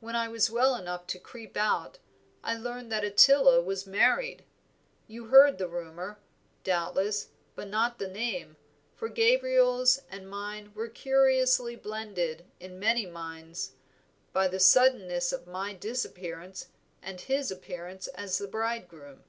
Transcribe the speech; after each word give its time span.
When 0.00 0.16
I 0.16 0.28
was 0.28 0.50
well 0.50 0.74
enough 0.76 1.06
to 1.08 1.18
creep 1.18 1.54
out, 1.54 1.98
I 2.42 2.56
learned 2.56 2.90
that 2.90 3.04
Ottila 3.04 3.60
was 3.62 3.86
married. 3.86 4.44
You 5.06 5.26
heard 5.26 5.58
the 5.58 5.68
rumor, 5.68 6.18
doubtless, 6.64 7.28
but 7.54 7.68
not 7.68 7.98
the 7.98 8.08
name, 8.08 8.56
for 8.94 9.10
Gabriel's 9.10 10.00
and 10.08 10.26
mine 10.26 10.72
were 10.74 10.88
curiously 10.88 11.76
blended 11.76 12.46
in 12.58 12.78
many 12.78 13.04
minds 13.04 13.72
by 14.32 14.48
the 14.48 14.58
suddenness 14.58 15.32
of 15.34 15.46
my 15.46 15.74
disappearance 15.74 16.68
and 17.02 17.20
his 17.20 17.50
appearance 17.50 18.06
as 18.06 18.38
the 18.38 18.48
bridegroom. 18.48 19.22